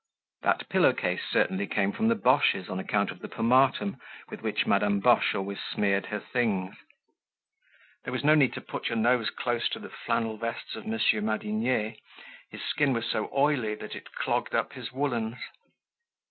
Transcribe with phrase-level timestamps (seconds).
[0.41, 3.97] That pillow case certainly came from the Boches on account of the pomatum
[4.31, 6.75] with which Madame Boche always smeared her things.
[8.03, 11.21] There was no need to put your nose close to the flannel vests of Monsieur
[11.21, 11.93] Madinier;
[12.49, 15.37] his skin was so oily that it clogged up his woolens.